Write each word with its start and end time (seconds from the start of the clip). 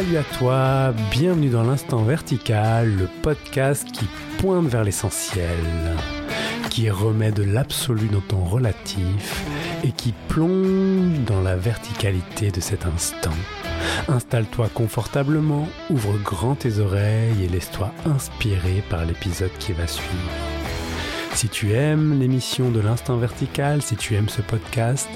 Salut 0.00 0.16
à 0.16 0.22
toi, 0.22 0.94
bienvenue 1.10 1.50
dans 1.50 1.62
l'instant 1.62 2.02
vertical, 2.02 2.90
le 2.90 3.06
podcast 3.20 3.86
qui 3.92 4.06
pointe 4.38 4.66
vers 4.66 4.82
l'essentiel, 4.82 5.44
qui 6.70 6.88
remet 6.88 7.32
de 7.32 7.42
l'absolu 7.42 8.08
dans 8.08 8.22
ton 8.22 8.42
relatif 8.42 9.44
et 9.84 9.92
qui 9.92 10.14
plonge 10.28 11.18
dans 11.26 11.42
la 11.42 11.54
verticalité 11.54 12.50
de 12.50 12.60
cet 12.60 12.86
instant. 12.86 13.28
Installe-toi 14.08 14.70
confortablement, 14.72 15.68
ouvre 15.90 16.16
grand 16.16 16.54
tes 16.54 16.78
oreilles 16.78 17.44
et 17.44 17.48
laisse-toi 17.48 17.92
inspirer 18.06 18.82
par 18.88 19.04
l'épisode 19.04 19.52
qui 19.58 19.72
va 19.72 19.86
suivre. 19.86 20.49
Si 21.34 21.48
tu 21.48 21.72
aimes 21.72 22.18
l'émission 22.18 22.70
de 22.70 22.80
l'instant 22.80 23.16
vertical, 23.16 23.82
si 23.82 23.96
tu 23.96 24.14
aimes 24.14 24.28
ce 24.28 24.42
podcast, 24.42 25.08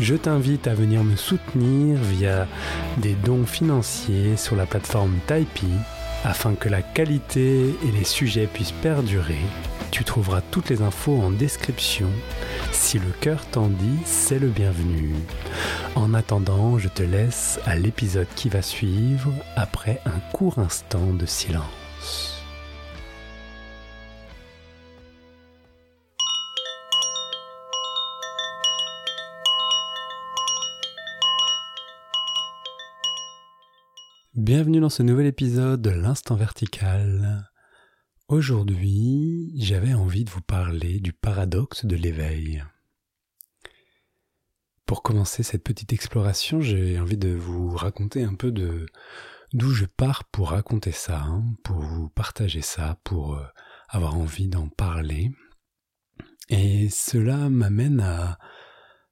je 0.00 0.14
t'invite 0.14 0.66
à 0.66 0.74
venir 0.74 1.02
me 1.04 1.16
soutenir 1.16 1.98
via 1.98 2.46
des 2.98 3.14
dons 3.14 3.46
financiers 3.46 4.36
sur 4.36 4.56
la 4.56 4.66
plateforme 4.66 5.18
Tipeee 5.26 5.78
afin 6.24 6.54
que 6.54 6.68
la 6.68 6.82
qualité 6.82 7.74
et 7.86 7.92
les 7.92 8.04
sujets 8.04 8.46
puissent 8.46 8.72
perdurer. 8.82 9.40
Tu 9.90 10.04
trouveras 10.04 10.40
toutes 10.50 10.70
les 10.70 10.82
infos 10.82 11.20
en 11.20 11.30
description. 11.30 12.08
Si 12.70 12.98
le 12.98 13.10
cœur 13.20 13.44
t'en 13.46 13.68
dit, 13.68 13.98
c'est 14.04 14.38
le 14.38 14.48
bienvenu. 14.48 15.14
En 15.94 16.14
attendant, 16.14 16.78
je 16.78 16.88
te 16.88 17.02
laisse 17.02 17.60
à 17.66 17.76
l'épisode 17.76 18.28
qui 18.34 18.48
va 18.48 18.62
suivre 18.62 19.32
après 19.56 20.00
un 20.06 20.18
court 20.32 20.58
instant 20.58 21.12
de 21.12 21.26
silence. 21.26 22.31
Bienvenue 34.34 34.80
dans 34.80 34.88
ce 34.88 35.02
nouvel 35.02 35.26
épisode 35.26 35.82
de 35.82 35.90
l'Instant 35.90 36.36
Vertical. 36.36 37.50
Aujourd'hui, 38.28 39.52
j'avais 39.58 39.92
envie 39.92 40.24
de 40.24 40.30
vous 40.30 40.40
parler 40.40 41.00
du 41.00 41.12
paradoxe 41.12 41.84
de 41.84 41.96
l'éveil. 41.96 42.64
Pour 44.86 45.02
commencer 45.02 45.42
cette 45.42 45.62
petite 45.62 45.92
exploration, 45.92 46.62
j'ai 46.62 46.98
envie 46.98 47.18
de 47.18 47.28
vous 47.28 47.76
raconter 47.76 48.24
un 48.24 48.34
peu 48.34 48.50
de 48.50 48.86
d'où 49.52 49.68
je 49.68 49.84
pars 49.84 50.24
pour 50.24 50.52
raconter 50.52 50.92
ça, 50.92 51.20
hein, 51.20 51.44
pour 51.62 51.80
vous 51.80 52.08
partager 52.08 52.62
ça, 52.62 52.98
pour 53.04 53.34
euh, 53.34 53.44
avoir 53.90 54.16
envie 54.16 54.48
d'en 54.48 54.68
parler. 54.68 55.30
Et 56.48 56.88
cela 56.88 57.50
m'amène 57.50 58.00
à 58.00 58.38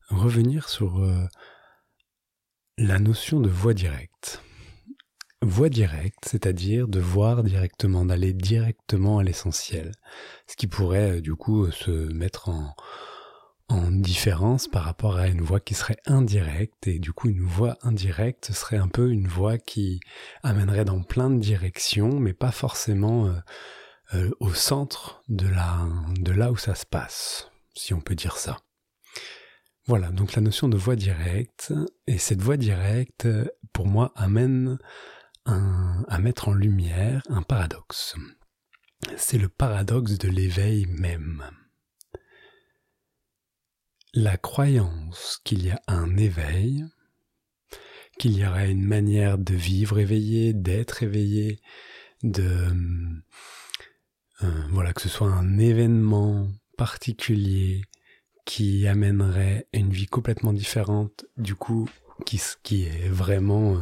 revenir 0.08 0.70
sur 0.70 1.00
euh, 1.00 1.26
la 2.78 2.98
notion 2.98 3.38
de 3.38 3.50
voie 3.50 3.74
directe 3.74 4.42
voie 5.42 5.68
directe, 5.68 6.26
c'est-à-dire 6.26 6.88
de 6.88 7.00
voir 7.00 7.42
directement, 7.42 8.04
d'aller 8.04 8.32
directement 8.32 9.18
à 9.18 9.22
l'essentiel. 9.22 9.92
Ce 10.46 10.56
qui 10.56 10.66
pourrait 10.66 11.18
euh, 11.18 11.20
du 11.20 11.34
coup 11.34 11.70
se 11.70 11.90
mettre 12.12 12.48
en, 12.48 12.74
en 13.70 13.90
différence 13.90 14.68
par 14.68 14.82
rapport 14.82 15.16
à 15.16 15.28
une 15.28 15.40
voie 15.40 15.60
qui 15.60 15.74
serait 15.74 15.98
indirecte 16.04 16.88
et 16.88 16.98
du 16.98 17.12
coup 17.12 17.28
une 17.28 17.42
voie 17.42 17.78
indirecte 17.82 18.52
serait 18.52 18.76
un 18.76 18.88
peu 18.88 19.10
une 19.10 19.28
voie 19.28 19.58
qui 19.58 20.00
amènerait 20.42 20.84
dans 20.84 21.02
plein 21.02 21.30
de 21.30 21.38
directions 21.38 22.18
mais 22.18 22.32
pas 22.32 22.50
forcément 22.50 23.26
euh, 23.26 23.32
euh, 24.14 24.30
au 24.40 24.52
centre 24.52 25.22
de, 25.28 25.46
la, 25.46 25.86
de 26.18 26.32
là 26.32 26.50
où 26.50 26.56
ça 26.56 26.74
se 26.74 26.84
passe, 26.84 27.48
si 27.74 27.94
on 27.94 28.00
peut 28.00 28.16
dire 28.16 28.36
ça. 28.36 28.58
Voilà, 29.86 30.10
donc 30.10 30.34
la 30.34 30.42
notion 30.42 30.68
de 30.68 30.76
voie 30.76 30.96
directe, 30.96 31.72
et 32.08 32.18
cette 32.18 32.42
voie 32.42 32.56
directe, 32.56 33.28
pour 33.72 33.86
moi, 33.86 34.12
amène 34.16 34.78
à 36.08 36.18
mettre 36.18 36.48
en 36.48 36.54
lumière 36.54 37.22
un 37.28 37.42
paradoxe. 37.42 38.14
C'est 39.16 39.38
le 39.38 39.48
paradoxe 39.48 40.18
de 40.18 40.28
l'éveil 40.28 40.86
même. 40.86 41.44
La 44.12 44.36
croyance 44.36 45.40
qu'il 45.44 45.64
y 45.64 45.70
a 45.70 45.80
un 45.86 46.16
éveil, 46.16 46.84
qu'il 48.18 48.36
y 48.36 48.46
aurait 48.46 48.70
une 48.70 48.84
manière 48.84 49.38
de 49.38 49.54
vivre 49.54 49.98
éveillé, 49.98 50.52
d'être 50.52 51.02
éveillé, 51.02 51.60
de 52.22 52.68
euh, 54.42 54.62
voilà 54.70 54.92
que 54.92 55.00
ce 55.00 55.08
soit 55.08 55.30
un 55.30 55.58
événement 55.58 56.48
particulier 56.76 57.82
qui 58.44 58.86
amènerait 58.86 59.68
une 59.72 59.90
vie 59.90 60.06
complètement 60.06 60.52
différente, 60.52 61.24
du 61.36 61.54
coup 61.54 61.88
qui, 62.26 62.40
qui 62.62 62.84
est 62.84 63.08
vraiment 63.08 63.76
euh, 63.76 63.80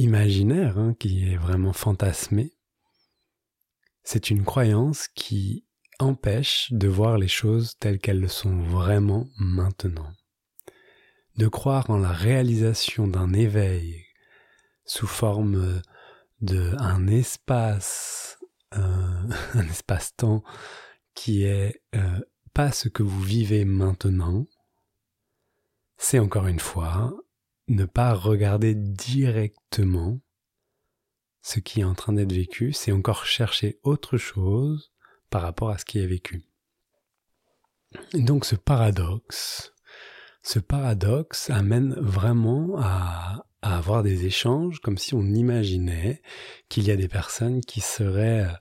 imaginaire, 0.00 0.78
hein, 0.78 0.94
qui 0.98 1.30
est 1.30 1.36
vraiment 1.36 1.72
fantasmé, 1.72 2.52
c'est 4.02 4.30
une 4.30 4.44
croyance 4.44 5.08
qui 5.08 5.64
empêche 5.98 6.72
de 6.72 6.88
voir 6.88 7.18
les 7.18 7.28
choses 7.28 7.76
telles 7.78 7.98
qu'elles 7.98 8.20
le 8.20 8.28
sont 8.28 8.62
vraiment 8.62 9.28
maintenant. 9.38 10.10
De 11.36 11.48
croire 11.48 11.90
en 11.90 11.98
la 11.98 12.12
réalisation 12.12 13.06
d'un 13.06 13.32
éveil 13.32 14.04
sous 14.84 15.06
forme 15.06 15.82
de 16.40 16.74
un 16.78 17.06
espace, 17.06 18.38
euh, 18.74 19.22
un 19.54 19.68
espace-temps 19.68 20.42
qui 21.14 21.44
est 21.44 21.82
euh, 21.94 22.20
pas 22.54 22.72
ce 22.72 22.88
que 22.88 23.02
vous 23.02 23.20
vivez 23.20 23.64
maintenant, 23.64 24.46
c'est 25.98 26.18
encore 26.18 26.46
une 26.46 26.58
fois 26.58 27.14
ne 27.70 27.84
pas 27.84 28.14
regarder 28.14 28.74
directement 28.74 30.20
ce 31.40 31.60
qui 31.60 31.80
est 31.80 31.84
en 31.84 31.94
train 31.94 32.12
d'être 32.12 32.32
vécu, 32.32 32.72
c'est 32.72 32.92
encore 32.92 33.24
chercher 33.24 33.78
autre 33.82 34.18
chose 34.18 34.92
par 35.30 35.42
rapport 35.42 35.70
à 35.70 35.78
ce 35.78 35.84
qui 35.84 35.98
est 35.98 36.06
vécu. 36.06 36.42
Et 38.12 38.22
donc 38.22 38.44
ce 38.44 38.56
paradoxe, 38.56 39.72
ce 40.42 40.58
paradoxe 40.58 41.48
amène 41.48 41.94
vraiment 41.94 42.76
à, 42.78 43.46
avoir 43.62 44.02
des 44.02 44.26
échanges 44.26 44.80
comme 44.80 44.98
si 44.98 45.14
on 45.14 45.22
imaginait 45.22 46.22
qu'il 46.68 46.84
y 46.84 46.90
a 46.90 46.96
des 46.96 47.08
personnes 47.08 47.60
qui 47.60 47.80
seraient 47.80 48.46
euh, 48.46 48.52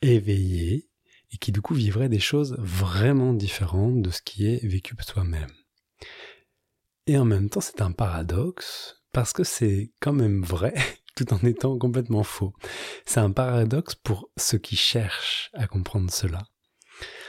éveillées 0.00 0.88
et 1.30 1.36
qui 1.36 1.52
du 1.52 1.60
coup 1.60 1.74
vivraient 1.74 2.08
des 2.08 2.20
choses 2.20 2.56
vraiment 2.58 3.34
différentes 3.34 4.00
de 4.00 4.10
ce 4.10 4.22
qui 4.22 4.46
est 4.46 4.64
vécu 4.64 4.96
soi-même. 5.00 5.52
Et 7.06 7.18
en 7.18 7.24
même 7.24 7.48
temps, 7.48 7.60
c'est 7.60 7.80
un 7.80 7.92
paradoxe 7.92 9.02
parce 9.12 9.32
que 9.32 9.44
c'est 9.44 9.92
quand 10.00 10.12
même 10.12 10.42
vrai 10.42 10.74
tout 11.16 11.32
en 11.32 11.38
étant 11.38 11.78
complètement 11.78 12.24
faux. 12.24 12.52
C'est 13.04 13.20
un 13.20 13.30
paradoxe 13.30 13.94
pour 13.94 14.30
ceux 14.36 14.58
qui 14.58 14.76
cherchent 14.76 15.50
à 15.54 15.66
comprendre 15.66 16.10
cela. 16.12 16.42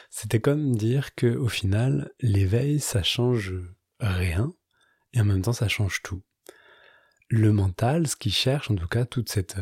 C'était 0.10 0.40
comme 0.40 0.76
dire 0.76 1.14
que 1.16 1.36
au 1.36 1.48
final, 1.48 2.12
l'éveil, 2.20 2.80
ça 2.80 3.04
change 3.04 3.54
rien 4.00 4.54
et 5.14 5.22
en 5.22 5.26
même 5.26 5.42
temps, 5.42 5.54
ça 5.54 5.68
change 5.68 6.02
tout. 6.04 6.24
Le 7.30 7.52
mental, 7.52 8.08
ce 8.08 8.16
qui 8.16 8.32
cherche, 8.32 8.72
en 8.72 8.76
tout 8.76 8.88
cas, 8.88 9.06
toute 9.06 9.30
cette 9.30 9.58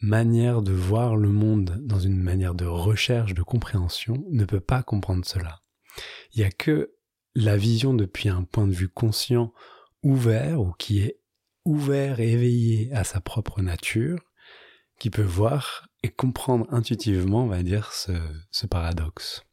manière 0.00 0.62
de 0.62 0.72
voir 0.72 1.16
le 1.16 1.28
monde 1.28 1.78
dans 1.82 1.98
une 1.98 2.16
manière 2.16 2.54
de 2.54 2.64
recherche, 2.64 3.34
de 3.34 3.42
compréhension, 3.42 4.24
ne 4.30 4.44
peut 4.44 4.60
pas 4.60 4.82
comprendre 4.82 5.24
cela. 5.24 5.60
Il 6.32 6.40
n'y 6.40 6.46
a 6.46 6.50
que 6.50 6.94
la 7.34 7.56
vision 7.56 7.94
depuis 7.94 8.28
un 8.28 8.42
point 8.42 8.66
de 8.66 8.72
vue 8.72 8.88
conscient, 8.88 9.52
ouvert, 10.02 10.60
ou 10.60 10.72
qui 10.72 11.00
est 11.00 11.20
ouvert 11.64 12.20
et 12.20 12.32
éveillé 12.32 12.92
à 12.92 13.04
sa 13.04 13.20
propre 13.20 13.62
nature, 13.62 14.20
qui 14.98 15.10
peut 15.10 15.22
voir 15.22 15.88
et 16.02 16.10
comprendre 16.10 16.66
intuitivement, 16.70 17.44
on 17.44 17.48
va 17.48 17.62
dire, 17.62 17.92
ce, 17.92 18.66
paradoxe. 18.66 19.44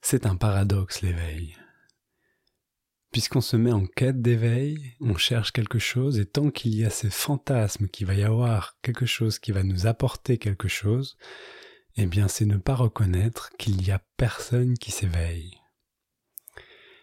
C'est 0.00 0.26
un 0.26 0.36
paradoxe 0.36 1.02
l'éveil. 1.02 1.56
Puisqu'on 3.10 3.40
se 3.40 3.56
met 3.56 3.72
en 3.72 3.86
quête 3.86 4.20
d'éveil, 4.20 4.94
on 5.00 5.16
cherche 5.16 5.52
quelque 5.52 5.78
chose, 5.78 6.18
et 6.18 6.26
tant 6.26 6.50
qu'il 6.50 6.74
y 6.74 6.84
a 6.84 6.90
ces 6.90 7.10
fantasmes 7.10 7.88
qu'il 7.88 8.06
va 8.06 8.14
y 8.14 8.22
avoir 8.22 8.78
quelque 8.82 9.06
chose 9.06 9.38
qui 9.38 9.50
va 9.50 9.62
nous 9.62 9.86
apporter 9.86 10.38
quelque 10.38 10.68
chose, 10.68 11.16
eh 12.00 12.06
bien 12.06 12.28
c'est 12.28 12.46
ne 12.46 12.56
pas 12.56 12.76
reconnaître 12.76 13.50
qu'il 13.58 13.84
y 13.84 13.90
a 13.90 13.98
personne 14.16 14.78
qui 14.78 14.92
s'éveille. 14.92 15.60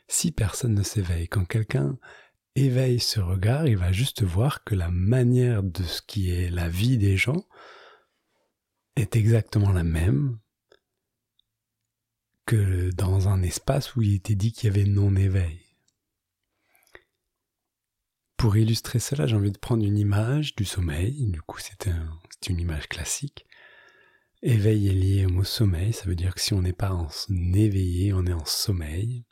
Si 0.08 0.32
personne 0.32 0.74
ne 0.74 0.84
s'éveille, 0.84 1.28
quand 1.28 1.44
quelqu'un 1.44 2.00
éveille 2.56 3.02
ce 3.02 3.20
regard, 3.20 3.68
il 3.68 3.76
va 3.76 3.92
juste 3.92 4.24
voir 4.24 4.64
que 4.64 4.74
la 4.74 4.90
manière 4.90 5.64
de 5.64 5.84
ce 5.84 6.02
qui 6.02 6.32
est 6.32 6.50
la 6.50 6.70
vie 6.70 6.98
des 6.98 7.18
gens 7.18 7.46
est 8.96 9.18
exactement 9.18 9.74
la 9.74 9.84
même 9.84 10.40
que 12.46 12.90
dans 12.92 13.28
un 13.28 13.42
espace 13.42 13.98
où 13.98 14.02
il 14.02 14.16
était 14.16 14.36
dit 14.36 14.54
qu'il 14.54 14.68
y 14.68 14.70
avait 14.70 14.90
non-éveil. 14.90 15.60
Pour 18.38 18.56
illustrer 18.56 19.00
cela, 19.00 19.28
j'ai 19.28 19.36
envie 19.36 19.52
de 19.52 19.58
prendre 19.58 19.84
une 19.84 19.98
image 19.98 20.56
du 20.56 20.64
sommeil, 20.64 21.26
du 21.26 21.42
coup 21.42 21.60
c'est 21.60 21.90
une 22.48 22.62
image 22.62 22.88
classique. 22.88 23.46
Éveil 24.48 24.90
est 24.90 24.94
lié 24.94 25.26
au 25.26 25.30
mot 25.30 25.44
sommeil, 25.44 25.92
ça 25.92 26.06
veut 26.06 26.14
dire 26.14 26.36
que 26.36 26.40
si 26.40 26.54
on 26.54 26.62
n'est 26.62 26.72
pas 26.72 26.92
en 26.92 27.08
éveillé, 27.56 28.14
on 28.14 28.28
est 28.28 28.34
en 28.34 28.46
sommeil. 28.46 29.26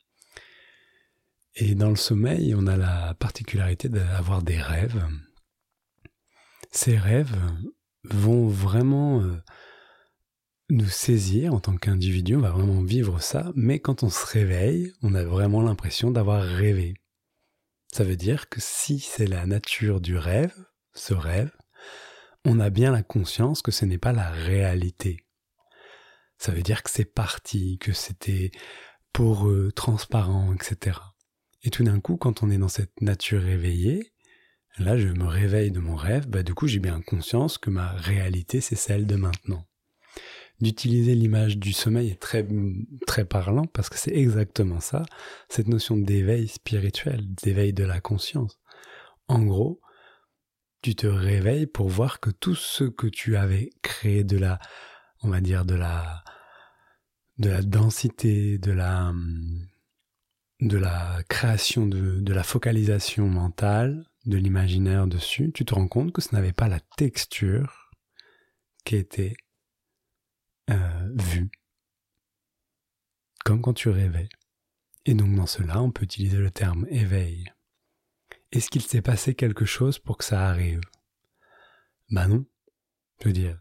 Et 1.53 1.75
dans 1.75 1.91
le 1.91 1.95
sommeil, 1.95 2.55
on 2.55 2.65
a 2.65 2.77
la 2.77 3.13
particularité 3.13 3.89
d'avoir 3.89 4.41
des 4.41 4.59
rêves. 4.59 5.07
Ces 6.71 6.97
rêves 6.97 7.39
vont 8.05 8.47
vraiment 8.47 9.21
euh, 9.21 9.39
nous 10.71 10.89
saisir 10.89 11.53
en 11.53 11.59
tant 11.59 11.77
qu'individu, 11.77 12.35
on 12.35 12.41
va 12.41 12.49
vraiment 12.49 12.81
vivre 12.81 13.21
ça, 13.21 13.51
mais 13.55 13.77
quand 13.77 14.01
on 14.01 14.09
se 14.09 14.25
réveille, 14.25 14.93
on 15.03 15.13
a 15.13 15.23
vraiment 15.23 15.61
l'impression 15.61 16.09
d'avoir 16.09 16.41
rêvé. 16.41 16.95
Ça 17.93 18.03
veut 18.03 18.17
dire 18.17 18.49
que 18.49 18.59
si 18.59 18.99
c'est 18.99 19.27
la 19.27 19.45
nature 19.45 20.01
du 20.01 20.17
rêve, 20.17 20.55
ce 20.95 21.13
rêve, 21.13 21.51
on 22.45 22.59
a 22.59 22.69
bien 22.69 22.91
la 22.91 23.03
conscience 23.03 23.61
que 23.61 23.71
ce 23.71 23.85
n'est 23.85 23.97
pas 23.97 24.11
la 24.11 24.29
réalité. 24.29 25.25
Ça 26.37 26.51
veut 26.51 26.61
dire 26.61 26.83
que 26.83 26.89
c'est 26.89 27.05
parti, 27.05 27.77
que 27.77 27.93
c'était 27.93 28.51
poreux, 29.13 29.71
transparent, 29.71 30.53
etc. 30.53 30.99
Et 31.63 31.69
tout 31.69 31.83
d'un 31.83 31.99
coup, 31.99 32.17
quand 32.17 32.43
on 32.43 32.49
est 32.49 32.57
dans 32.57 32.67
cette 32.67 33.01
nature 33.01 33.41
réveillée, 33.41 34.13
là 34.77 34.97
je 34.97 35.07
me 35.07 35.25
réveille 35.25 35.71
de 35.71 35.79
mon 35.79 35.95
rêve, 35.95 36.27
bah 36.27 36.43
du 36.43 36.53
coup 36.53 36.67
j'ai 36.67 36.79
bien 36.79 37.01
conscience 37.01 37.57
que 37.57 37.69
ma 37.69 37.91
réalité 37.93 38.59
c'est 38.59 38.75
celle 38.75 39.05
de 39.05 39.15
maintenant. 39.15 39.65
D'utiliser 40.59 41.15
l'image 41.15 41.57
du 41.57 41.73
sommeil 41.73 42.09
est 42.09 42.21
très, 42.21 42.45
très 43.07 43.25
parlant 43.25 43.65
parce 43.65 43.89
que 43.89 43.97
c'est 43.97 44.15
exactement 44.15 44.79
ça, 44.79 45.03
cette 45.49 45.67
notion 45.67 45.97
d'éveil 45.97 46.47
spirituel, 46.47 47.25
d'éveil 47.43 47.73
de 47.73 47.83
la 47.83 48.01
conscience. 48.01 48.59
En 49.27 49.43
gros, 49.43 49.79
tu 50.83 50.95
te 50.95 51.07
réveilles 51.07 51.65
pour 51.65 51.87
voir 51.87 52.19
que 52.19 52.29
tout 52.29 52.55
ce 52.55 52.83
que 52.83 53.07
tu 53.07 53.37
avais 53.37 53.69
créé 53.81 54.25
de 54.25 54.37
la, 54.37 54.59
on 55.21 55.29
va 55.29 55.39
dire, 55.39 55.63
de 55.65 55.75
la, 55.75 56.23
de 57.37 57.49
la 57.49 57.61
densité, 57.61 58.57
de 58.57 58.73
la, 58.73 59.13
de 60.59 60.77
la 60.77 61.23
création 61.29 61.87
de, 61.87 62.19
de 62.19 62.33
la 62.33 62.43
focalisation 62.43 63.29
mentale, 63.29 64.05
de 64.25 64.37
l'imaginaire 64.37 65.07
dessus, 65.07 65.51
tu 65.53 65.63
te 65.63 65.73
rends 65.73 65.87
compte 65.87 66.11
que 66.11 66.21
ce 66.21 66.35
n'avait 66.35 66.53
pas 66.53 66.67
la 66.67 66.81
texture 66.97 67.91
qui 68.83 68.97
était 68.97 69.35
euh, 70.69 71.09
vue. 71.15 71.49
Comme 73.45 73.61
quand 73.61 73.73
tu 73.73 73.87
rêvais. 73.87 74.27
Et 75.05 75.13
donc 75.13 75.33
dans 75.33 75.47
cela, 75.47 75.81
on 75.81 75.91
peut 75.91 76.03
utiliser 76.03 76.37
le 76.37 76.51
terme 76.51 76.85
éveil. 76.89 77.52
Est-ce 78.53 78.69
qu'il 78.69 78.83
s'est 78.83 79.01
passé 79.01 79.35
quelque 79.35 79.65
chose 79.65 79.99
pour 79.99 80.17
que 80.17 80.23
ça 80.23 80.47
arrive? 80.47 80.79
Bah 82.09 82.27
non. 82.27 82.45
Je 83.19 83.27
veux 83.27 83.33
dire, 83.33 83.59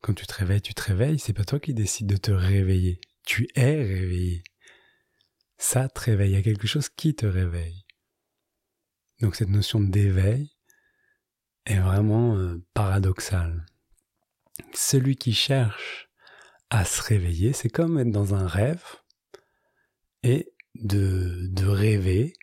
quand 0.00 0.14
tu 0.14 0.26
te 0.26 0.34
réveilles, 0.34 0.62
tu 0.62 0.74
te 0.74 0.82
réveilles, 0.82 1.18
c'est 1.18 1.32
pas 1.32 1.44
toi 1.44 1.58
qui 1.58 1.74
décides 1.74 2.06
de 2.06 2.16
te 2.16 2.30
réveiller. 2.30 3.00
Tu 3.24 3.48
es 3.56 3.74
réveillé 3.82 4.44
ça 5.64 5.88
te 5.88 6.00
réveille, 6.00 6.32
il 6.32 6.34
y 6.34 6.38
a 6.38 6.42
quelque 6.42 6.66
chose 6.66 6.88
qui 6.88 7.14
te 7.14 7.26
réveille. 7.26 7.84
Donc 9.20 9.36
cette 9.36 9.48
notion 9.48 9.80
d'éveil 9.80 10.50
est 11.64 11.78
vraiment 11.78 12.36
euh, 12.36 12.62
paradoxale. 12.74 13.64
Celui 14.74 15.16
qui 15.16 15.32
cherche 15.32 16.10
à 16.70 16.84
se 16.84 17.02
réveiller, 17.02 17.52
c'est 17.52 17.70
comme 17.70 17.98
être 17.98 18.10
dans 18.10 18.34
un 18.34 18.46
rêve 18.46 18.84
et 20.22 20.52
de 20.74 21.66
rêver 21.66 22.34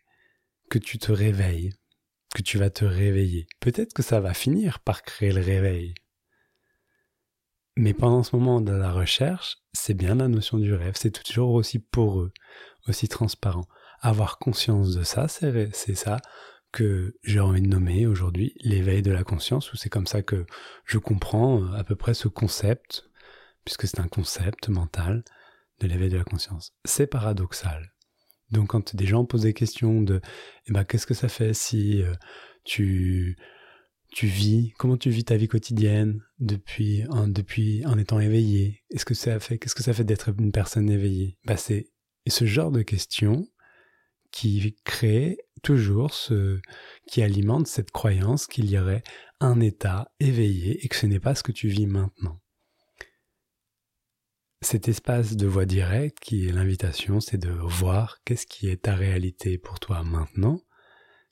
que 0.69 0.80
tu 0.80 0.98
te 0.98 1.12
réveilles, 1.12 1.74
que 2.33 2.42
tu 2.42 2.57
vas 2.57 2.69
te 2.69 2.86
réveiller. 2.86 3.48
Peut-être 3.60 3.94
que 3.94 4.04
ça 4.04 4.19
va 4.19 4.33
finir 4.33 4.80
par 4.80 5.04
créer 5.04 5.31
le 5.31 5.42
réveil. 5.42 5.94
Mais 7.78 7.94
pendant 7.94 8.24
ce 8.24 8.36
moment 8.36 8.62
de 8.62 8.72
la 8.72 8.92
recherche, 8.92 9.57
c'est 9.74 9.94
bien 9.94 10.16
la 10.16 10.28
notion 10.28 10.57
du 10.57 10.74
rêve, 10.74 10.95
c'est 10.98 11.24
toujours 11.24 11.51
aussi 11.51 11.80
poreux 11.80 12.33
aussi 12.88 13.07
transparent. 13.07 13.68
Avoir 14.01 14.39
conscience 14.39 14.95
de 14.95 15.04
ça, 15.04 15.28
c'est 15.28 15.95
ça 15.95 16.18
que 16.72 17.16
j'ai 17.24 17.39
envie 17.39 17.62
de 17.62 17.68
nommer 17.68 18.07
aujourd'hui 18.07 18.54
l'éveil 18.62 19.01
de 19.01 19.12
la 19.12 19.24
conscience, 19.24 19.72
ou 19.74 19.77
c'est 19.77 19.89
comme 19.89 20.07
ça 20.07 20.22
que 20.22 20.45
je 20.86 20.98
comprends 20.98 21.62
euh, 21.62 21.74
à 21.74 21.84
peu 21.84 21.95
près 21.95 22.13
ce 22.13 22.30
concept, 22.30 23.10
puisque 23.66 23.88
c'est 23.88 24.00
un 24.00 24.07
concept 24.07 24.69
mental 24.69 25.24
de 25.80 25.88
l'éveil 25.88 26.10
de 26.10 26.18
la 26.18 26.24
conscience. 26.24 26.74
C'est 26.86 27.07
paradoxal. 27.07 27.94
Donc 28.51 28.68
quand 28.68 28.95
des 28.95 29.06
gens 29.06 29.25
posent 29.25 29.44
des 29.44 29.53
questions 29.53 30.01
de 30.01 30.21
eh 30.68 30.74
ben, 30.74 30.83
qu'est-ce 30.83 31.07
que 31.07 31.13
ça 31.13 31.30
fait 31.30 31.53
si 31.53 32.01
euh, 32.01 32.13
tu 32.63 33.38
tu 34.13 34.27
vis, 34.27 34.74
comment 34.77 34.98
tu 34.98 35.09
vis 35.09 35.24
ta 35.24 35.38
vie 35.38 35.48
quotidienne 35.48 36.21
depuis 36.39 37.06
en, 37.09 37.30
depuis 37.30 37.86
en 37.86 37.98
étant 37.98 38.19
éveillé? 38.19 38.83
Est-ce 38.89 39.06
que 39.06 39.13
ça 39.13 39.39
fait 39.39 39.57
qu'est-ce 39.57 39.75
que 39.75 39.83
ça 39.83 39.94
fait 39.94 40.03
d'être 40.03 40.30
une 40.38 40.51
personne 40.51 40.89
éveillée? 40.89 41.38
Bah 41.45 41.57
c'est 41.57 41.88
ce 42.27 42.45
genre 42.45 42.71
de 42.71 42.81
questions 42.81 43.48
qui 44.31 44.75
crée 44.83 45.38
toujours 45.63 46.13
ce, 46.13 46.59
qui 47.07 47.21
alimente 47.21 47.68
cette 47.68 47.92
croyance 47.92 48.48
qu'il 48.48 48.69
y 48.69 48.77
aurait 48.77 49.03
un 49.39 49.59
état 49.59 50.12
éveillé 50.19 50.83
et 50.83 50.88
que 50.88 50.95
ce 50.95 51.06
n'est 51.06 51.19
pas 51.19 51.36
ce 51.36 51.44
que 51.44 51.51
tu 51.51 51.68
vis 51.68 51.88
maintenant. 51.88 52.39
Cet 54.63 54.88
espace 54.88 55.36
de 55.36 55.48
voix 55.48 55.66
directe 55.66 56.19
qui 56.19 56.48
est 56.48 56.52
l'invitation, 56.52 57.19
c'est 57.19 57.40
de 57.40 57.50
voir 57.50 58.19
qu'est-ce 58.24 58.46
qui 58.46 58.69
est 58.69 58.84
ta 58.84 58.94
réalité 58.94 59.58
pour 59.58 59.80
toi 59.80 60.04
maintenant. 60.04 60.62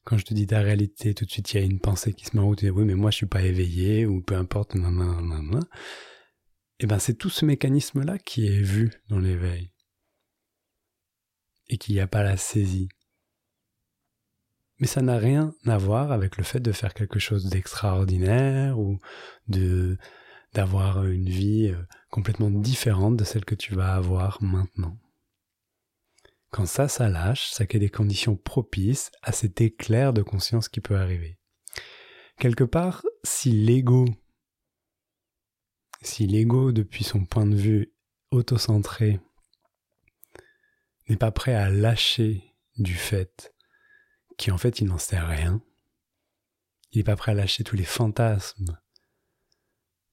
Quand 0.04 0.18
je 0.18 0.26
te 0.26 0.34
dis 0.34 0.48
ta 0.48 0.62
réalité, 0.62 1.14
tout 1.14 1.26
de 1.26 1.30
suite 1.30 1.54
il 1.54 1.60
y 1.60 1.62
a 1.62 1.66
une 1.66 1.80
pensée 1.80 2.14
qui 2.14 2.26
se 2.26 2.36
met 2.36 2.42
en 2.42 2.48
route, 2.48 2.64
oui 2.64 2.84
mais 2.86 2.96
moi 2.96 3.12
je 3.12 3.18
suis 3.18 3.26
pas 3.28 3.44
éveillé 3.44 4.08
ou 4.08 4.24
peu 4.24 4.36
importe, 4.36 4.74
nan, 4.74 5.60
Et 6.80 6.86
eh 6.86 6.88
ben 6.88 6.98
c'est 6.98 7.14
tout 7.14 7.30
ce 7.30 7.46
mécanisme 7.46 8.04
là 8.04 8.18
qui 8.18 8.48
est 8.48 8.62
vu 8.62 8.92
dans 9.10 9.20
l'éveil 9.20 9.72
et 11.68 11.78
qu'il 11.78 11.94
n'y 11.94 12.02
a 12.02 12.08
pas 12.08 12.24
la 12.24 12.36
saisie. 12.36 12.90
Mais 14.80 14.88
ça 14.88 15.04
n'a 15.04 15.20
rien 15.20 15.54
à 15.68 15.78
voir 15.78 16.12
avec 16.12 16.38
le 16.38 16.44
fait 16.44 16.62
de 16.62 16.72
faire 16.72 16.96
quelque 16.96 17.20
chose 17.20 17.48
d'extraordinaire 17.48 18.80
ou 18.80 19.00
de 19.48 20.00
d'avoir 20.54 21.06
une 21.06 21.30
vie 21.30 21.68
euh, 21.68 21.82
complètement 22.10 22.50
différente 22.50 23.18
de 23.18 23.24
celle 23.24 23.46
que 23.46 23.56
tu 23.56 23.76
vas 23.76 23.96
avoir 23.96 24.42
maintenant. 24.42 24.98
Quand 26.52 26.66
ça, 26.66 26.88
ça 26.88 27.10
lâche, 27.10 27.52
ça 27.52 27.66
crée 27.66 27.80
des 27.80 27.90
conditions 27.90 28.36
propices 28.36 29.12
à 29.22 29.32
cet 29.32 29.62
éclair 29.62 30.14
de 30.14 30.24
conscience 30.24 30.68
qui 30.68 30.82
peut 30.82 30.98
arriver. 30.98 31.38
Quelque 32.40 32.64
part, 32.64 33.06
si 33.24 33.52
l'ego, 33.52 34.06
si 36.02 36.26
l'ego, 36.26 36.72
depuis 36.72 37.04
son 37.04 37.26
point 37.26 37.46
de 37.46 37.56
vue 37.56 37.94
autocentré, 38.32 39.20
n'est 41.08 41.18
pas 41.18 41.32
prêt 41.32 41.54
à 41.54 41.70
lâcher 41.70 42.56
du 42.78 42.96
fait 42.96 43.54
qu'en 44.38 44.58
fait 44.58 44.80
il 44.80 44.88
n'en 44.88 44.98
sait 44.98 45.20
rien, 45.20 45.62
il 46.92 47.00
n'est 47.00 47.04
pas 47.04 47.16
prêt 47.16 47.34
à 47.34 47.36
lâcher 47.36 47.64
tous 47.64 47.76
les 47.76 47.84
fantasmes, 47.84 48.80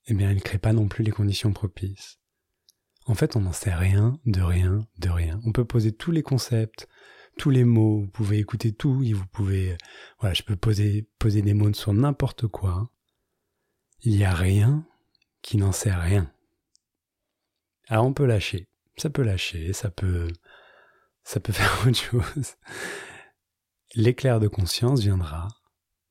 eh 0.07 0.13
bien 0.13 0.31
il 0.31 0.37
ne 0.37 0.41
crée 0.41 0.57
pas 0.57 0.73
non 0.73 0.87
plus 0.87 1.03
les 1.03 1.11
conditions 1.11 1.53
propices. 1.53 2.19
En 3.05 3.15
fait, 3.15 3.37
on 3.37 3.41
n'en 3.41 3.53
sait 3.53 3.73
rien, 3.73 4.19
de 4.25 4.41
rien, 4.41 4.85
de 4.97 5.09
rien. 5.09 5.39
On 5.45 5.53
peut 5.53 5.63
poser 5.63 5.93
tous 5.93 6.11
les 6.11 6.23
concepts, 6.23 6.89
tous 7.37 7.49
les 7.49 7.63
mots, 7.63 8.01
vous 8.01 8.07
pouvez 8.07 8.37
écouter 8.37 8.73
tout, 8.73 9.01
et 9.03 9.13
vous 9.13 9.25
pouvez, 9.27 9.77
voilà, 10.19 10.33
je 10.33 10.43
peux 10.43 10.57
poser, 10.57 11.07
poser 11.17 11.41
des 11.41 11.53
mots 11.53 11.71
sur 11.73 11.93
n'importe 11.93 12.47
quoi. 12.47 12.91
Il 14.01 14.17
n'y 14.17 14.25
a 14.25 14.33
rien 14.33 14.85
qui 15.41 15.57
n'en 15.57 15.71
sait 15.71 15.93
rien. 15.93 16.31
Alors 17.87 18.05
on 18.05 18.13
peut 18.13 18.25
lâcher. 18.25 18.67
Ça 18.97 19.09
peut 19.09 19.23
lâcher, 19.23 19.71
ça 19.71 19.89
peut, 19.89 20.27
ça 21.23 21.39
peut 21.39 21.53
faire 21.53 21.87
autre 21.87 21.97
chose. 21.97 22.55
L'éclair 23.95 24.39
de 24.39 24.47
conscience 24.47 24.99
viendra 24.99 25.47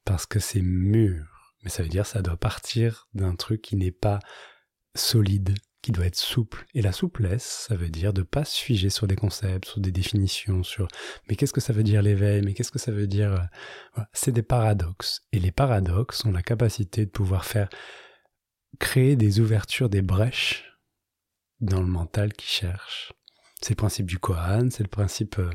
parce 0.04 0.24
que 0.24 0.38
c'est 0.38 0.62
mûr. 0.62 1.35
Mais 1.62 1.70
ça 1.70 1.82
veut 1.82 1.88
dire 1.88 2.06
ça 2.06 2.22
doit 2.22 2.36
partir 2.36 3.08
d'un 3.14 3.34
truc 3.34 3.62
qui 3.62 3.76
n'est 3.76 3.92
pas 3.92 4.20
solide, 4.94 5.54
qui 5.82 5.92
doit 5.92 6.06
être 6.06 6.16
souple. 6.16 6.66
Et 6.74 6.82
la 6.82 6.92
souplesse, 6.92 7.66
ça 7.68 7.76
veut 7.76 7.88
dire 7.88 8.12
de 8.12 8.22
pas 8.22 8.44
se 8.44 8.60
figer 8.60 8.90
sur 8.90 9.06
des 9.06 9.16
concepts, 9.16 9.68
sur 9.68 9.80
des 9.80 9.92
définitions, 9.92 10.62
sur 10.62 10.88
mais 11.28 11.36
qu'est-ce 11.36 11.52
que 11.52 11.60
ça 11.60 11.72
veut 11.72 11.82
dire 11.84 12.02
l'éveil, 12.02 12.42
mais 12.42 12.54
qu'est-ce 12.54 12.72
que 12.72 12.78
ça 12.78 12.92
veut 12.92 13.06
dire. 13.06 13.48
Euh, 13.98 14.02
c'est 14.12 14.32
des 14.32 14.42
paradoxes. 14.42 15.26
Et 15.32 15.38
les 15.38 15.52
paradoxes 15.52 16.24
ont 16.24 16.32
la 16.32 16.42
capacité 16.42 17.06
de 17.06 17.10
pouvoir 17.10 17.44
faire 17.44 17.68
créer 18.78 19.16
des 19.16 19.40
ouvertures, 19.40 19.88
des 19.88 20.02
brèches 20.02 20.64
dans 21.60 21.80
le 21.80 21.86
mental 21.86 22.32
qui 22.32 22.46
cherche. 22.46 23.12
C'est 23.62 23.70
le 23.70 23.76
principe 23.76 24.06
du 24.06 24.18
Kohan, 24.18 24.68
c'est 24.70 24.82
le 24.82 24.88
principe 24.88 25.38
euh, 25.38 25.50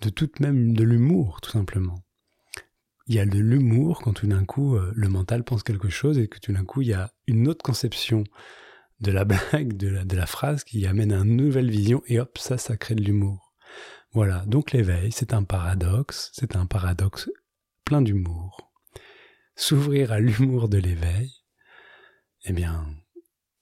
de 0.00 0.10
tout 0.10 0.30
même 0.40 0.74
de 0.74 0.84
l'humour, 0.84 1.40
tout 1.40 1.50
simplement. 1.50 2.04
Il 3.06 3.14
y 3.14 3.18
a 3.18 3.26
de 3.26 3.38
l'humour 3.38 4.00
quand 4.00 4.14
tout 4.14 4.26
d'un 4.26 4.44
coup 4.44 4.76
euh, 4.76 4.90
le 4.94 5.08
mental 5.08 5.44
pense 5.44 5.62
quelque 5.62 5.90
chose 5.90 6.18
et 6.18 6.28
que 6.28 6.38
tout 6.38 6.52
d'un 6.52 6.64
coup 6.64 6.80
il 6.80 6.88
y 6.88 6.94
a 6.94 7.12
une 7.26 7.48
autre 7.48 7.62
conception 7.62 8.24
de 9.00 9.12
la 9.12 9.24
blague, 9.24 9.76
de 9.76 10.16
la, 10.16 10.26
phrase 10.26 10.64
qui 10.64 10.86
amène 10.86 11.12
à 11.12 11.18
une 11.18 11.36
nouvelle 11.36 11.70
vision 11.70 12.02
et 12.06 12.18
hop, 12.18 12.38
ça, 12.38 12.58
ça 12.58 12.76
crée 12.76 12.94
de 12.94 13.02
l'humour. 13.02 13.52
Voilà, 14.12 14.44
donc 14.46 14.72
l'éveil, 14.72 15.12
c'est 15.12 15.34
un 15.34 15.42
paradoxe, 15.42 16.30
c'est 16.34 16.56
un 16.56 16.66
paradoxe 16.66 17.28
plein 17.84 18.00
d'humour. 18.00 18.72
S'ouvrir 19.56 20.12
à 20.12 20.20
l'humour 20.20 20.68
de 20.68 20.78
l'éveil, 20.78 21.30
eh 22.44 22.52
bien, 22.52 22.86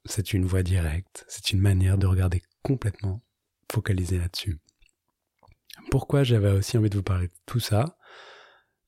c'est 0.05 0.33
une 0.33 0.45
voie 0.45 0.63
directe, 0.63 1.25
c'est 1.29 1.53
une 1.53 1.61
manière 1.61 1.99
de 1.99 2.07
regarder 2.07 2.43
complètement 2.63 3.23
focaliser 3.71 4.19
là-dessus. 4.19 4.61
Pourquoi 5.91 6.23
j'avais 6.23 6.51
aussi 6.51 6.77
envie 6.77 6.91
de 6.91 6.97
vous 6.97 7.03
parler 7.03 7.29
de 7.29 7.35
tout 7.47 7.61
ça? 7.61 7.97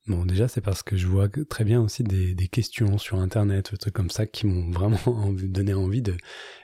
Bon, 0.07 0.27
déjà, 0.27 0.49
c'est 0.49 0.61
parce 0.61 0.83
que 0.83 0.97
je 0.97 1.07
vois 1.07 1.29
très 1.49 1.65
bien 1.65 1.81
aussi 1.81 2.03
des, 2.05 2.49
questions 2.49 2.99
sur 2.99 3.19
Internet, 3.19 3.71
des 3.71 3.79
trucs 3.79 3.95
comme 3.95 4.11
ça, 4.11 4.27
qui 4.27 4.47
m'ont 4.47 4.71
vraiment 4.71 5.33
donné 5.33 5.73
envie 5.73 6.03
de... 6.03 6.17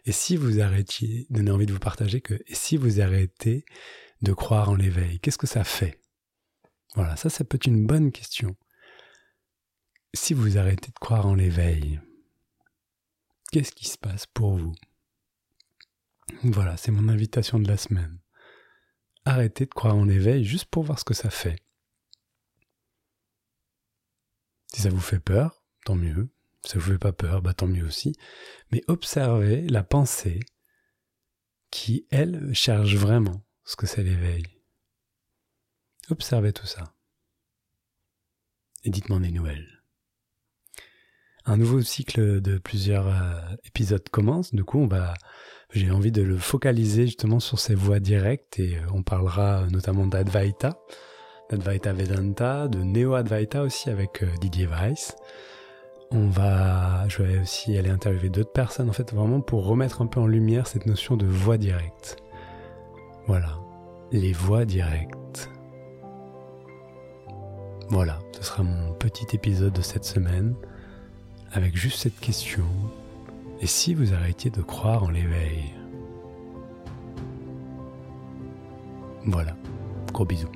Et 0.04 0.12
si 0.12 0.36
vous 0.36 0.60
arrêtiez, 0.60 1.26
donné 1.30 1.50
envie 1.50 1.64
de 1.64 1.72
vous 1.72 1.78
partager 1.78 2.20
que... 2.20 2.34
Et 2.34 2.54
si 2.54 2.76
vous 2.76 3.00
arrêtez 3.00 3.64
de 4.20 4.32
croire 4.34 4.68
en 4.68 4.74
l'éveil, 4.74 5.20
qu'est-ce 5.20 5.38
que 5.38 5.46
ça 5.46 5.64
fait? 5.64 6.00
Voilà, 6.94 7.16
ça, 7.16 7.30
ça 7.30 7.44
peut 7.44 7.56
être 7.56 7.66
une 7.66 7.86
bonne 7.86 8.12
question. 8.12 8.56
Si 10.12 10.34
vous 10.34 10.58
arrêtez 10.58 10.90
de 10.90 10.98
croire 10.98 11.26
en 11.26 11.34
l'éveil, 11.34 11.98
qu'est-ce 13.52 13.72
qui 13.72 13.88
se 13.88 13.96
passe 13.96 14.26
pour 14.26 14.58
vous? 14.58 14.74
Voilà, 16.42 16.76
c'est 16.76 16.92
mon 16.92 17.08
invitation 17.08 17.58
de 17.58 17.68
la 17.68 17.78
semaine. 17.78 18.18
Arrêtez 19.24 19.64
de 19.64 19.70
croire 19.70 19.96
en 19.96 20.04
l'éveil 20.04 20.44
juste 20.44 20.66
pour 20.66 20.82
voir 20.82 20.98
ce 20.98 21.04
que 21.04 21.14
ça 21.14 21.30
fait. 21.30 21.56
Si 24.80 24.84
ça 24.84 24.94
vous 24.94 25.00
fait 25.02 25.20
peur, 25.20 25.62
tant 25.84 25.94
mieux. 25.94 26.30
Si 26.64 26.72
ça 26.72 26.78
vous 26.78 26.92
fait 26.92 26.98
pas 26.98 27.12
peur, 27.12 27.42
bah 27.42 27.52
tant 27.52 27.66
mieux 27.66 27.84
aussi. 27.84 28.16
Mais 28.72 28.82
observez 28.88 29.60
la 29.68 29.82
pensée 29.82 30.40
qui, 31.70 32.06
elle, 32.10 32.54
cherche 32.54 32.94
vraiment 32.94 33.44
ce 33.64 33.76
que 33.76 33.86
c'est 33.86 34.02
l'éveil. 34.02 34.42
Observez 36.08 36.54
tout 36.54 36.64
ça. 36.64 36.94
Et 38.82 38.88
dites-moi 38.88 39.18
des 39.18 39.30
nouvelles. 39.30 39.82
Un 41.44 41.58
nouveau 41.58 41.82
cycle 41.82 42.40
de 42.40 42.56
plusieurs 42.56 43.08
euh, 43.08 43.54
épisodes 43.64 44.08
commence. 44.08 44.54
Du 44.54 44.64
coup, 44.64 44.88
j'ai 45.74 45.90
envie 45.90 46.10
de 46.10 46.22
le 46.22 46.38
focaliser 46.38 47.04
justement 47.04 47.38
sur 47.38 47.58
ces 47.58 47.74
voies 47.74 48.00
directes 48.00 48.58
et 48.58 48.78
euh, 48.78 48.86
on 48.94 49.02
parlera 49.02 49.66
notamment 49.66 50.06
d'Advaita 50.06 50.80
d'Advaita 51.50 51.92
Vedanta, 51.92 52.68
de 52.68 52.78
Neo 52.78 53.14
Advaita 53.14 53.62
aussi 53.62 53.90
avec 53.90 54.22
euh, 54.22 54.28
Didier 54.40 54.66
Weiss. 54.66 55.16
On 56.12 56.28
va, 56.28 57.08
je 57.08 57.22
vais 57.22 57.40
aussi 57.40 57.76
aller 57.76 57.90
interviewer 57.90 58.28
d'autres 58.28 58.52
personnes 58.52 58.88
en 58.88 58.92
fait 58.92 59.12
vraiment 59.12 59.40
pour 59.40 59.66
remettre 59.66 60.00
un 60.02 60.06
peu 60.06 60.20
en 60.20 60.26
lumière 60.26 60.66
cette 60.66 60.86
notion 60.86 61.16
de 61.16 61.26
voie 61.26 61.58
directe. 61.58 62.16
Voilà, 63.26 63.58
les 64.12 64.32
voies 64.32 64.64
directes. 64.64 65.50
Voilà, 67.88 68.20
ce 68.32 68.44
sera 68.44 68.62
mon 68.62 68.92
petit 68.94 69.26
épisode 69.34 69.72
de 69.72 69.82
cette 69.82 70.04
semaine 70.04 70.54
avec 71.52 71.76
juste 71.76 71.98
cette 71.98 72.18
question. 72.20 72.66
Et 73.60 73.66
si 73.66 73.94
vous 73.94 74.14
arrêtiez 74.14 74.50
de 74.50 74.62
croire 74.62 75.02
en 75.02 75.10
l'éveil? 75.10 75.74
Voilà, 79.26 79.54
gros 80.12 80.24
bisous. 80.24 80.48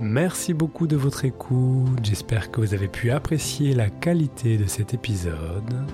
Merci 0.00 0.54
beaucoup 0.54 0.88
de 0.88 0.96
votre 0.96 1.24
écoute, 1.24 2.00
j'espère 2.02 2.50
que 2.50 2.60
vous 2.60 2.74
avez 2.74 2.88
pu 2.88 3.12
apprécier 3.12 3.74
la 3.74 3.90
qualité 3.90 4.58
de 4.58 4.66
cet 4.66 4.92
épisode. 4.92 5.86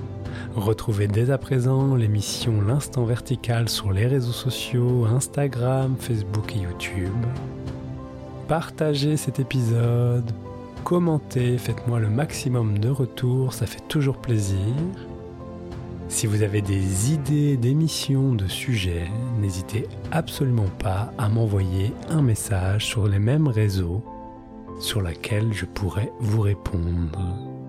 Retrouvez 0.57 1.07
dès 1.07 1.31
à 1.31 1.37
présent 1.37 1.95
l'émission 1.95 2.63
L'Instant 2.63 3.05
Vertical 3.05 3.69
sur 3.69 3.93
les 3.93 4.07
réseaux 4.07 4.33
sociaux, 4.33 5.05
Instagram, 5.05 5.97
Facebook 5.99 6.57
et 6.57 6.61
YouTube. 6.61 7.13
Partagez 8.49 9.19
cet 9.19 9.39
épisode, 9.39 10.33
commentez, 10.83 11.59
faites-moi 11.59 12.01
le 12.01 12.09
maximum 12.09 12.79
de 12.79 12.89
retours, 12.89 13.53
ça 13.53 13.67
fait 13.67 13.87
toujours 13.87 14.17
plaisir. 14.17 14.75
Si 16.11 16.27
vous 16.27 16.43
avez 16.43 16.61
des 16.61 17.13
idées 17.13 17.57
d'émissions, 17.57 18.35
de 18.35 18.49
sujets, 18.49 19.09
n'hésitez 19.39 19.87
absolument 20.11 20.69
pas 20.81 21.13
à 21.17 21.29
m'envoyer 21.29 21.93
un 22.09 22.21
message 22.21 22.85
sur 22.85 23.07
les 23.07 23.21
mêmes 23.21 23.47
réseaux 23.47 24.03
sur 24.81 25.03
lesquels 25.03 25.53
je 25.53 25.67
pourrais 25.67 26.13
vous 26.19 26.41
répondre. 26.41 27.60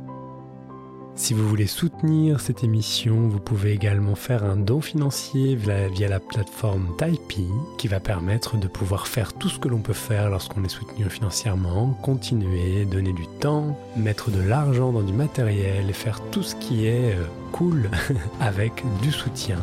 Si 1.21 1.35
vous 1.35 1.47
voulez 1.47 1.67
soutenir 1.67 2.39
cette 2.39 2.63
émission, 2.63 3.27
vous 3.27 3.39
pouvez 3.39 3.73
également 3.73 4.15
faire 4.15 4.43
un 4.43 4.55
don 4.55 4.81
financier 4.81 5.53
via, 5.53 6.09
la 6.09 6.19
plateforme 6.19 6.95
Typee 6.97 7.45
qui 7.77 7.87
va 7.87 7.99
permettre 7.99 8.57
de 8.57 8.67
pouvoir 8.67 9.05
faire 9.05 9.31
tout 9.33 9.47
ce 9.47 9.59
que 9.59 9.67
l'on 9.67 9.81
peut 9.81 9.93
faire 9.93 10.31
lorsqu'on 10.31 10.63
est 10.63 10.69
soutenu 10.69 11.07
financièrement, 11.11 11.95
continuer, 12.01 12.85
donner 12.85 13.13
du 13.13 13.27
temps, 13.39 13.77
mettre 13.95 14.31
de 14.31 14.41
l'argent 14.41 14.91
dans 14.91 15.03
du 15.03 15.13
matériel 15.13 15.91
et 15.91 15.93
faire 15.93 16.19
tout 16.31 16.41
ce 16.41 16.55
qui 16.55 16.87
est 16.87 17.13
euh, 17.13 17.23
cool 17.51 17.91
avec 18.39 18.83
du 19.03 19.11
soutien. 19.11 19.59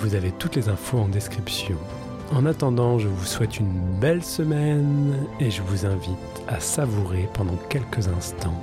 Vous 0.00 0.14
avez 0.14 0.30
toutes 0.30 0.56
les 0.56 0.68
infos 0.68 0.98
en 0.98 1.08
description. 1.08 1.78
En 2.34 2.44
attendant, 2.44 2.98
je 2.98 3.08
vous 3.08 3.24
souhaite 3.24 3.58
une 3.58 3.98
belle 3.98 4.22
semaine 4.22 5.26
et 5.40 5.50
je 5.50 5.62
vous 5.62 5.86
invite 5.86 6.18
à 6.48 6.60
savourer 6.60 7.30
pendant 7.32 7.56
quelques 7.70 8.08
instants 8.08 8.60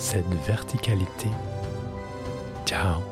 cette 0.00 0.34
verticalité. 0.46 1.28
Ciao 2.64 3.09